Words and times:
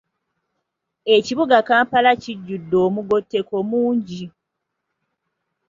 Ekibuga 1.15 1.57
Kampala 1.67 2.11
kijjudde 2.21 2.75
omugotteko 2.87 3.55
mungi. 3.69 4.23